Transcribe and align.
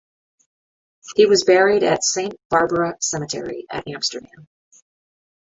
He 1.15 1.27
was 1.27 1.43
buried 1.43 1.83
at 1.83 1.97
the 1.97 2.01
Saint 2.01 2.33
Barbara 2.49 2.95
cemetery 3.01 3.67
at 3.69 3.87
Amsterdam. 3.87 4.47